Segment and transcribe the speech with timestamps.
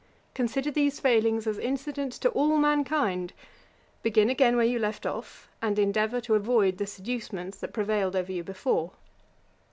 [0.33, 3.33] Consider these failings as incident to all mankind.
[4.01, 8.31] Begin again where you left off, and endeavour to avoid the seducements that prevailed over
[8.31, 8.93] you before.